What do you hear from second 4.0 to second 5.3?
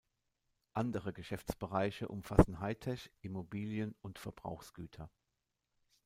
und Verbrauchsgüter.